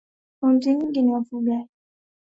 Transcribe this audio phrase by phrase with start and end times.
[0.39, 1.69] Kaunti nyingi za wafugaji